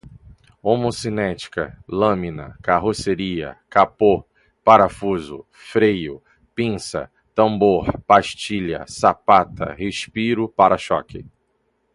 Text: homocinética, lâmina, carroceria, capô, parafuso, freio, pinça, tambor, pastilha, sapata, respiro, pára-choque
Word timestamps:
homocinética, 0.63 1.77
lâmina, 1.87 2.57
carroceria, 2.63 3.55
capô, 3.69 4.25
parafuso, 4.63 5.45
freio, 5.51 6.19
pinça, 6.55 7.07
tambor, 7.35 8.01
pastilha, 8.01 8.83
sapata, 8.87 9.71
respiro, 9.75 10.49
pára-choque 10.49 11.23